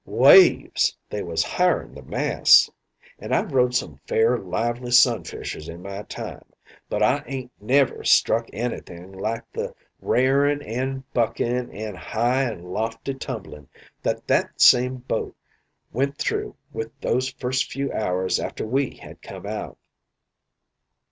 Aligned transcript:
Waves! 0.03 0.97
they 1.11 1.21
was 1.21 1.43
higher'n 1.43 1.93
the 1.93 2.01
masts; 2.01 2.71
and 3.19 3.31
I've 3.35 3.51
rode 3.51 3.75
some 3.75 3.99
fair 4.07 4.35
lively 4.35 4.89
sun 4.89 5.23
fishers 5.25 5.69
in 5.69 5.83
my 5.83 6.01
time, 6.01 6.43
but 6.89 7.03
I 7.03 7.21
ain't 7.27 7.51
never 7.61 8.03
struck 8.03 8.49
anythin' 8.51 9.11
like 9.11 9.43
the 9.53 9.75
r'arin' 10.01 10.63
and 10.63 11.03
buckin' 11.13 11.69
and 11.69 11.95
high 11.95 12.45
an' 12.51 12.63
lofty 12.63 13.13
tumblin' 13.13 13.69
that 14.01 14.25
that 14.25 14.59
same 14.59 14.95
boat 15.07 15.35
went 15.93 16.17
through 16.17 16.55
with 16.71 16.99
those 17.01 17.29
first 17.29 17.71
few 17.71 17.91
hours 17.93 18.39
after 18.39 18.65
we 18.65 18.95
had 18.95 19.21
come 19.21 19.45
out. 19.45 19.77